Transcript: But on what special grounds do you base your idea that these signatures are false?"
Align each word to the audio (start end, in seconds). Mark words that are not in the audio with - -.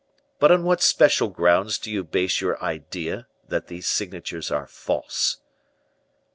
But 0.39 0.51
on 0.51 0.63
what 0.63 0.81
special 0.81 1.27
grounds 1.27 1.77
do 1.77 1.91
you 1.91 2.03
base 2.03 2.41
your 2.41 2.59
idea 2.63 3.27
that 3.47 3.67
these 3.67 3.85
signatures 3.85 4.49
are 4.49 4.65
false?" 4.65 5.37